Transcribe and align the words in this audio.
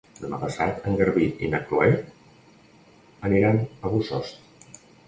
Demà 0.19 0.37
passat 0.43 0.87
en 0.91 0.97
Garbí 1.01 1.27
i 1.47 1.51
na 1.53 1.61
Chloé 1.67 1.91
aniran 3.31 3.65
a 3.67 3.95
Bossòst. 3.97 4.81